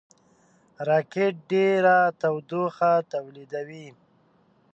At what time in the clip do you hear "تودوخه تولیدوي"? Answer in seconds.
2.21-3.87